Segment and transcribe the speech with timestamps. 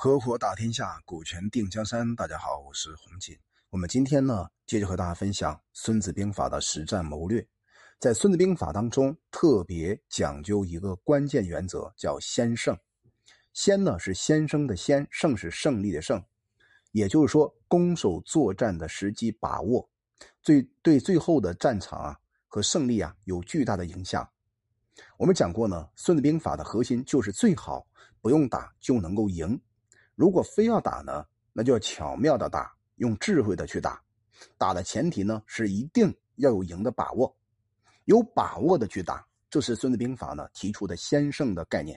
[0.00, 2.14] 合伙打天下，股权定江山。
[2.14, 3.36] 大家好，我是洪锦。
[3.68, 7.44] 我们今天呢，接着和大家分享《孙子兵法》的实战谋略。
[7.98, 12.78] 在《孙子兵法》当中，特别讲究一个关键原则，叫先胜。
[13.52, 16.22] 先呢是先生的先，胜是胜利的胜。
[16.92, 19.90] 也就是说，攻守作战的时机把握，
[20.40, 24.30] 最对最后的战场啊和胜利啊有巨大的影响。
[25.16, 27.84] 我们讲过呢，《孙子兵法》的核心就是最好
[28.20, 29.60] 不用打就能够赢。
[30.18, 34.02] 如果非要打呢，那就要巧妙的打，用智慧的去打。
[34.56, 37.32] 打的前提呢是一定要有赢的把握，
[38.06, 41.96] 有把握的去打，这是《孙子兵法》呢提出的先胜的概念。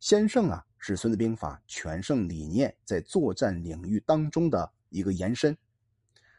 [0.00, 5.56] 先胜啊，是《孙子兵法》全胜理念在作战领域当中的一个延伸。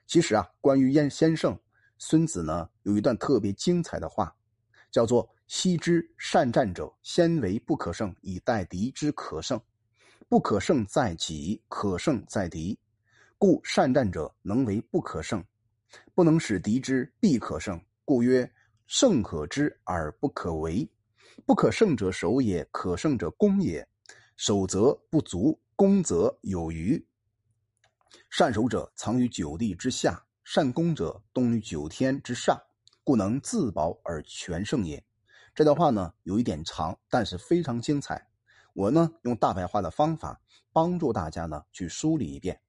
[0.06, 1.58] 其实啊，关于先先胜，
[1.98, 4.36] 孙子呢有一段特别精彩的话，
[4.92, 9.58] 叫做“昔之善战者，先为不可胜，以待敌之可胜。”
[10.28, 12.78] 不可胜在己，可胜在敌。
[13.38, 15.44] 故善战者能为不可胜，
[16.14, 17.80] 不能使敌之必可胜。
[18.04, 18.52] 故曰：
[18.88, 20.90] 胜可知而不可为。
[21.46, 23.88] 不可胜者守也，可胜者攻也。
[24.36, 27.06] 守则不足，攻则有余。
[28.30, 32.60] 善守者藏于九地之下，善攻者动于九天之上，
[33.04, 35.04] 故能自保而全胜也。
[35.54, 38.28] 这段话呢，有一点长，但是非常精彩。
[38.76, 40.42] 我呢，用大白话的方法
[40.74, 42.60] 帮助大家呢去梳理一遍。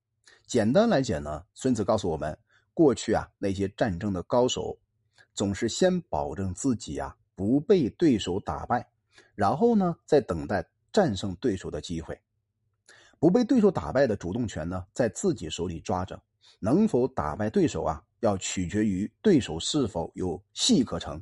[0.46, 2.38] 简单来讲呢，孙子告诉我们，
[2.72, 4.78] 过去啊那些战争的高手，
[5.34, 8.88] 总是先保证自己啊不被对手打败，
[9.34, 12.16] 然后呢再等待战胜对手的机会。
[13.18, 16.22] 不被对手打败的主动权呢，在自己手里抓着。
[16.60, 21.20] 能否打败对手啊，要取决于对手是否有戏可乘。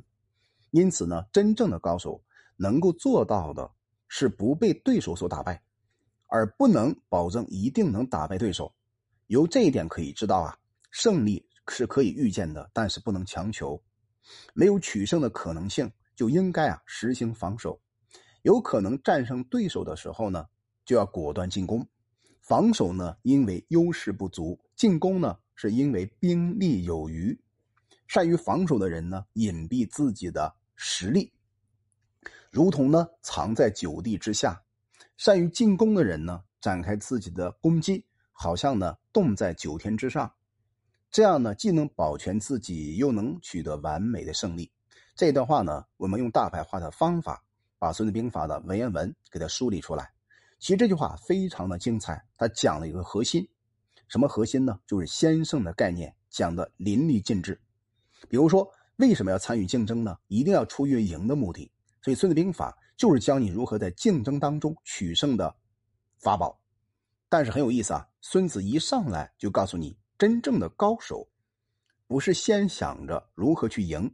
[0.69, 2.21] 因此呢，真正的高手
[2.55, 3.71] 能够做到的。
[4.07, 5.61] 是不被对手所打败，
[6.27, 8.73] 而不能保证一定能打败对手。
[9.27, 10.57] 由这一点可以知道啊，
[10.91, 13.81] 胜利是可以预见的，但是不能强求。
[14.53, 17.79] 没有取胜的可能性，就应该啊实行防守。
[18.43, 20.47] 有可能战胜对手的时候呢，
[20.85, 21.87] 就要果断进攻。
[22.41, 27.35] 防守呢，因为优势不足；进攻呢，是因为兵力有余。
[28.07, 31.33] 善于防守的人呢，隐蔽自己的实力。
[32.55, 34.53] 如同呢，藏在九地之下；
[35.17, 40.31] 善于进攻的人呢，展开自己的攻击，好像呢，动在九天之上。
[41.11, 44.71] 这样呢，既能保全自己，又能取得完美的胜利。
[45.17, 47.43] 这段话呢，我们用大白话的方法，
[47.77, 50.09] 把《孙子兵法》的文言文给它梳理出来。
[50.57, 53.45] 其实这句话非常的精彩，它讲了一个核心，
[54.07, 54.79] 什么核心呢？
[54.87, 57.59] 就是先胜的概念，讲的淋漓尽致。
[58.29, 60.17] 比如说，为什么要参与竞争呢？
[60.29, 61.69] 一定要出于赢的目的。
[62.05, 65.55] 所以，《孙子兵法》就是教你如何在竞争当中取胜的
[66.19, 66.61] 法宝。
[67.27, 71.27] 但是很有意思啊，孙子一上来就告诉你，真正的高手
[72.05, 74.13] 不是先想着如何去赢，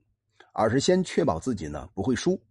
[0.54, 2.42] 而是先确保自己呢不会输，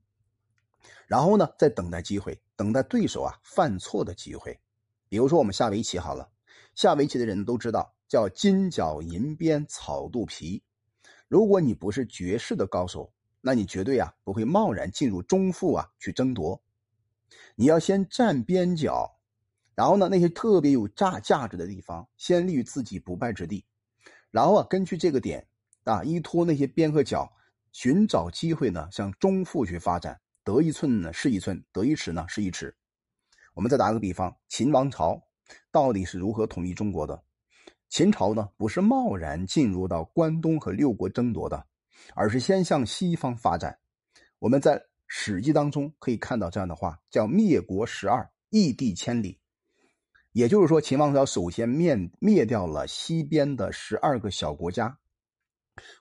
[1.07, 4.61] 然后呢再等待机会，等待对手啊犯错的机会。
[5.09, 6.31] 比如说我们下围棋好了，
[6.75, 10.63] 下围棋的人都知道叫金角银边草肚皮。
[11.29, 16.63] 如果你不是绝世的高手，那你绝对啊不会贸然进入中腹啊去争夺，
[17.55, 19.19] 你要先站边角，
[19.75, 23.65] 然后呢那些特别有价价值的地方先立于自己不败之地，
[24.31, 25.47] 然后啊根据这个点
[25.85, 27.33] 啊依托那些边和角，
[27.73, 32.77] 寻找机会呢向中腹去发展，得一寸呢是一寸，得一尺呢是一尺。
[33.55, 35.23] 我们再打个比方，秦王朝
[35.73, 37.23] 到底是如何统一中国的？
[37.89, 41.67] 秦朝呢不是贸然进入到关东和六国争夺的。
[42.15, 43.79] 而是先向西方发展。
[44.39, 49.39] 我们在《史记》当中可以看到这样的话，叫“灭国十二，异地千里”。
[50.33, 54.99] 也就是说，秦王朝首先灭灭掉了西边的十二个小国家，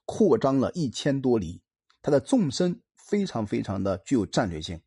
[0.05, 1.63] 扩张了一千多里，
[2.01, 4.79] 它的纵深非常非常的具有战略性。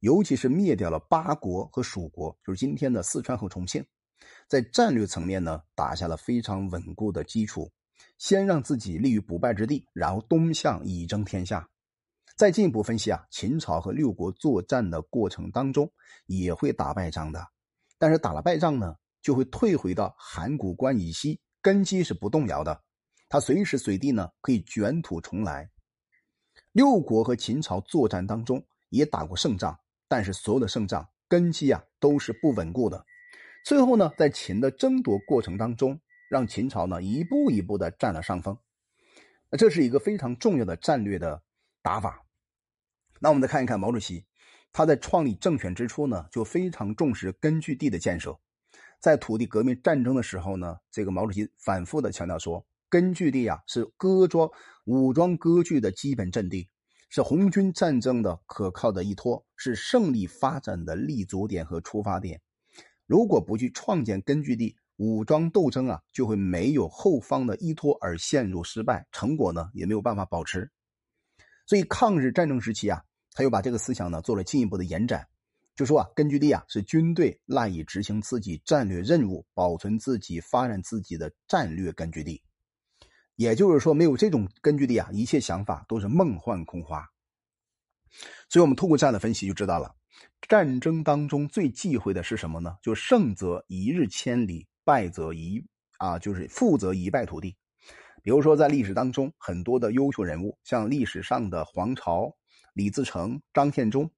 [0.00, 3.84] 尤其是灭掉了八国和蜀国，就是今天的四川和重庆，
[4.48, 7.70] 在战略层面呢，打下了非常稳固的基础。
[8.18, 11.68] 先让自己立于不败之地，然后东向以争天下。
[12.36, 15.90] 再进一步分析啊，秦朝和六国作战的过程当中
[16.26, 17.44] 也会打败仗的，
[17.98, 22.82] 但是打了败仗呢，就会退回到函谷关以西，根基是不动摇的，
[23.28, 25.70] 他随时随地呢可以卷土重来。
[26.72, 29.76] 六国和秦朝作战当中也打过胜仗，
[30.08, 33.04] 但是所有的胜仗根基啊都是不稳固的。
[33.64, 36.00] 最后呢，在秦的争夺过程当中。
[36.28, 38.58] 让秦朝呢一步一步的占了上风，
[39.50, 41.42] 那这是一个非常重要的战略的
[41.82, 42.24] 打法。
[43.20, 44.26] 那我们再看一看毛主席，
[44.72, 48.38] 他在创立政权之初呢，就非常重视根据地的建设。
[49.00, 54.50] 在土地革命战争的时候呢，这个毛主席反复的强调说，根据地啊是割庄
[54.84, 56.68] 武装割据的基本阵地，
[57.08, 62.40] 是红军战争的可靠的依托，是胜利发展的立足点和出发点。
[63.06, 70.70] 如果不去创建根据地，武装斗争啊就会没有后方的依托而陷入失败，成果呢也没有办法保持。
[71.66, 73.02] 所以抗日战争时期啊，
[73.32, 75.26] 他又把这个思想呢做了进一步的延展。
[75.74, 82.42] 就说啊，根据地啊是军队赖以执行自己战略任务、保存自己、发展自己的战略根据地。
[83.36, 87.08] 也就是说，没有这种根据地啊，一切想法都是梦幻空花。
[88.48, 89.94] 所以，我们通过这样的分析就知道了，
[90.48, 92.76] 战争当中最忌讳的是什么呢？
[92.82, 95.62] 就胜则一日千里，败则一
[95.98, 97.54] 啊，就是负则一败涂地。
[98.22, 102.34] 比如说，在历史当中，很多的优秀人物，像历史上的黄巢、
[102.72, 104.10] 李自成、张献忠。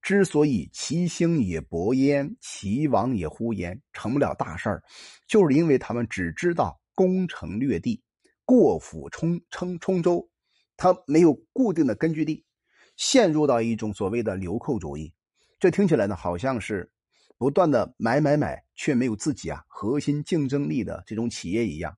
[0.00, 4.82] 之所以其兴也勃焉，其亡也忽焉，成不了大事儿，
[5.28, 8.02] 就是因为他们只知道攻城略地、
[8.46, 10.26] 过府冲称冲州，
[10.78, 12.42] 他没有固定的根据地，
[12.96, 15.12] 陷入到一种所谓的流寇主义。
[15.58, 16.90] 这听起来呢，好像是
[17.38, 21.96] 不断的买买买，却没有自己啊核心竞争力的这种企业一样，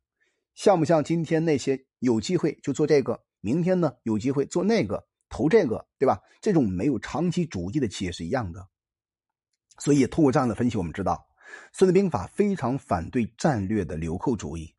[0.55, 5.07] 像不像今天那些有机会就做这个，明天呢有机会做那个？
[5.31, 6.23] 投这个，对吧？
[6.41, 8.67] 这种没有长期主义的企业是一样的。
[9.77, 11.29] 所以，通过这样的分析，我们知道
[11.71, 14.75] 《孙子兵法》非常反对战略的流寇主义，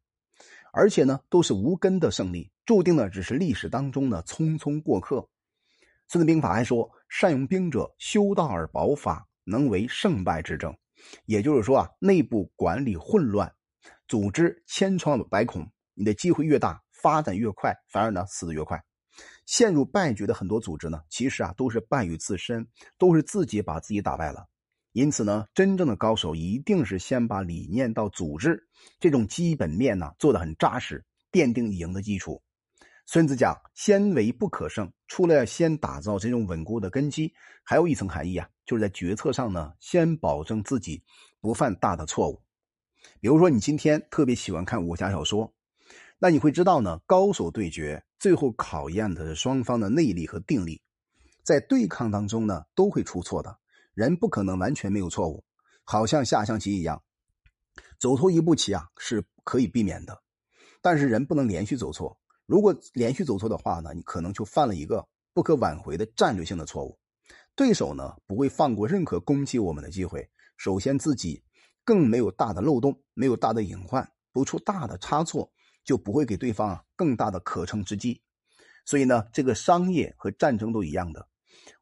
[0.74, 5.18] 而且呢，都是无根的胜利，注定的只是历史当中的匆匆过客。
[6.08, 10.74] 《孙子兵法》还说：“善用兵者，修道而保法，能为胜败之争。”
[11.26, 13.54] 也就是说啊，内部管理混乱，
[14.08, 18.84] 组织千疮百孔，你的机会越大，发展越快，反而呢，死的越快。
[19.46, 22.68] 陷入败局的很多组织呢，其实啊都是败于自身，
[22.98, 24.46] 都是自己把自己打败了。
[24.92, 28.68] 因此呢，真正的高手一定是先把理念到组织
[29.00, 32.42] 这种基本面呢做得很扎实，奠定赢的基础。
[33.12, 37.34] 孙子讲“先为不可胜”，除了要先打造这种稳固的根基，
[37.64, 41.04] 还有一层含义啊，就是在决策上呢，先保证自己
[41.42, 42.40] 不犯大的错误。
[43.20, 45.52] 比如说，你今天特别喜欢看武侠小说。
[46.20, 50.80] 那你会知道呢，高手对决最后考验的是双方的内力和定力，
[51.42, 53.58] 在对抗当中呢都会出错的，
[53.96, 55.44] 人不可能完全没有错误，
[55.84, 57.02] 好像下象棋一样，
[57.98, 60.22] 走错一步棋啊是可以避免的，
[60.80, 62.16] 但是人不能连续走错，
[62.50, 66.98] 如果连续走错的话呢，你可能就犯了一个不可挽回的战略性的错误，
[67.56, 71.44] 对手呢不会放过任何攻击我们的机会，首先自己
[71.86, 75.52] 更没有大的漏洞，没有大的隐患，不出大的差错。
[75.86, 78.22] 就不会给对方啊更大的可乘之机，
[78.86, 81.28] 所以呢，这个商业和战争都一样的，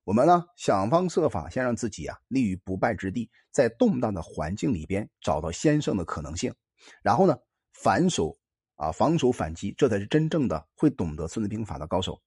[0.06, 6.54] 我们呢想方设法先让自己啊立于不败之地，在动荡的环境里边找到先胜的可能性，
[7.02, 7.36] 然后呢
[7.74, 8.38] 反手
[8.78, 12.20] 啊防守反击，这才是真正的会懂得《孙子兵法》的高手。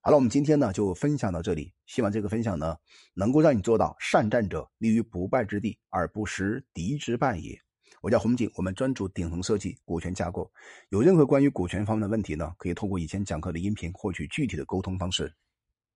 [0.00, 2.76] 好了，我们今天呢就分享到这里，希望这个分享呢
[3.14, 7.56] 能够让你做到善战者立于不败之地，而不失敌之败也。
[8.02, 10.50] 我叫洪景，我们专注顶层设计、股权架构。
[10.88, 15.32] 有任何关于股权方面的问题呢，可以通过以前讲课的音频获取具体的沟通方式。